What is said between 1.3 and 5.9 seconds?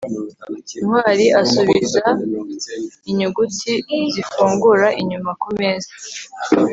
asubiza inyuguti zifungura inyuma kumeza